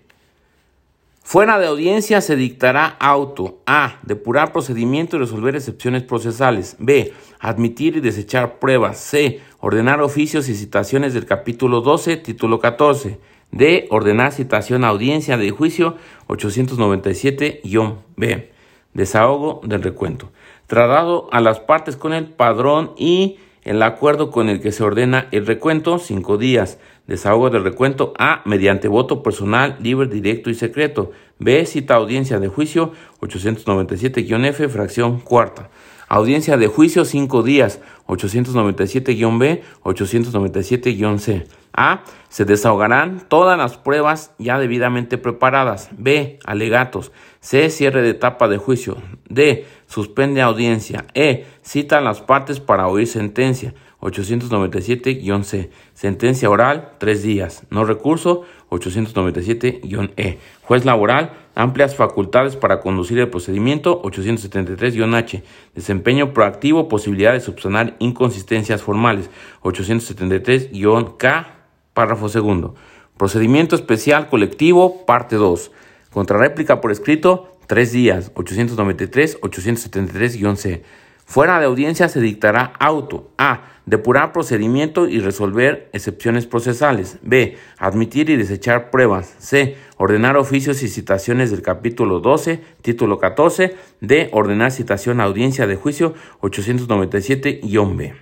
[1.21, 3.62] Fuera de audiencia se dictará auto.
[3.68, 4.00] A.
[4.02, 6.75] Depurar procedimiento y resolver excepciones procesales.
[6.79, 7.13] B.
[7.39, 8.97] Admitir y desechar pruebas.
[8.97, 9.39] C.
[9.59, 13.20] Ordenar oficios y citaciones del capítulo 12, título 14.
[13.51, 13.86] D.
[13.91, 15.97] Ordenar citación a audiencia de juicio
[16.29, 18.54] 897-B.
[18.94, 20.32] Desahogo del recuento.
[20.68, 25.28] Tratado a las partes con el padrón y el acuerdo con el que se ordena
[25.32, 26.80] el recuento, cinco días.
[27.07, 31.11] Desahogo del recuento A, mediante voto personal, libre, directo y secreto.
[31.39, 35.69] B, cita audiencia de juicio 897-F, fracción cuarta.
[36.09, 37.80] Audiencia de juicio, cinco días.
[38.08, 41.47] 897-B, 897-C.
[41.72, 42.03] A.
[42.30, 45.89] Se desahogarán todas las pruebas ya debidamente preparadas.
[45.95, 46.39] B.
[46.45, 47.11] Alegatos.
[47.41, 47.69] C.
[47.69, 48.97] Cierre de etapa de juicio.
[49.30, 49.67] D.
[49.85, 51.05] Suspende audiencia.
[51.13, 51.45] E.
[51.61, 53.75] Cita a las partes para oír sentencia.
[54.02, 55.69] 897-C.
[55.94, 57.63] Sentencia oral, tres días.
[57.69, 60.39] No recurso, 897-E.
[60.63, 65.43] Juez laboral, amplias facultades para conducir el procedimiento, 873-H.
[65.75, 69.29] Desempeño proactivo, posibilidad de subsanar inconsistencias formales,
[69.63, 71.47] 873-K,
[71.93, 72.75] párrafo segundo.
[73.17, 75.71] Procedimiento especial colectivo, parte 2.
[76.11, 80.83] Contrarréplica por escrito, tres días, 893-873-C.
[81.25, 83.31] Fuera de audiencia se dictará auto.
[83.38, 83.78] A.
[83.89, 87.17] Depurar procedimiento y resolver excepciones procesales.
[87.23, 87.57] B.
[87.79, 89.33] Admitir y desechar pruebas.
[89.39, 89.77] C.
[89.97, 93.75] Ordenar oficios y citaciones del capítulo 12, título 14.
[93.99, 94.29] D.
[94.31, 98.13] Ordenar citación a audiencia de juicio 897-B.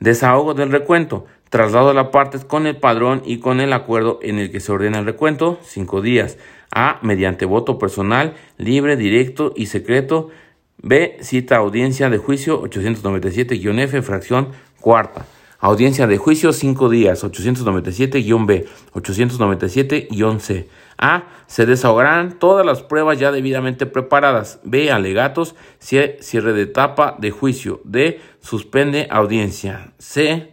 [0.00, 1.26] Desahogo del recuento.
[1.50, 4.72] Traslado a la partes con el padrón y con el acuerdo en el que se
[4.72, 5.58] ordena el recuento.
[5.64, 6.38] Cinco días.
[6.74, 6.98] A.
[7.02, 10.30] Mediante voto personal, libre, directo y secreto
[10.86, 11.16] B.
[11.20, 14.48] Cita audiencia de juicio 897-F, fracción
[14.84, 15.24] cuarta.
[15.60, 20.68] Audiencia de juicio 5 días 897-B, 897-C.
[20.98, 21.24] A.
[21.46, 24.60] Se desahogarán todas las pruebas ya debidamente preparadas.
[24.62, 24.92] B.
[24.92, 25.54] Alegatos.
[25.78, 26.18] C.
[26.20, 27.80] Cierre de etapa de juicio.
[27.84, 28.20] D.
[28.40, 29.94] Suspende audiencia.
[29.98, 30.52] C.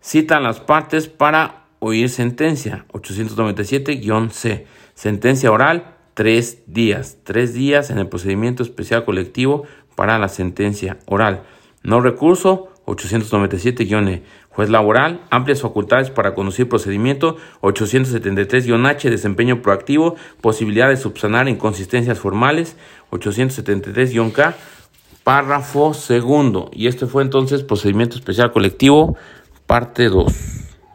[0.00, 2.86] Citan las partes para oír sentencia.
[2.92, 4.66] 897-C.
[4.94, 9.64] Sentencia oral tres días, tres días en el procedimiento especial colectivo
[9.96, 11.42] para la sentencia oral.
[11.82, 14.22] No recurso, 897-E.
[14.50, 22.76] Juez laboral, amplias facultades para conducir procedimiento, 873-H, desempeño proactivo, posibilidad de subsanar inconsistencias formales,
[23.10, 24.54] 873-K,
[25.24, 26.70] párrafo segundo.
[26.72, 29.16] Y este fue entonces procedimiento especial colectivo,
[29.66, 30.55] parte 2.